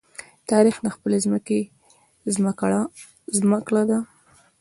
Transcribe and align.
تاریخ 0.51 0.75
د 0.81 0.87
خپلې 0.95 1.17
ځمکې 1.25 1.59
زمکړه 3.43 3.83
ده. 3.89 3.99